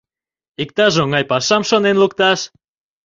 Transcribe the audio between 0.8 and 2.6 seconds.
оҥай пашам шонен лукташ.